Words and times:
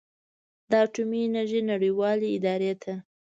د 0.69 0.71
اټومي 0.85 1.19
انرژۍ 1.27 1.61
نړیوالې 1.71 2.27
ادارې 2.37 2.73
ته 2.81 2.93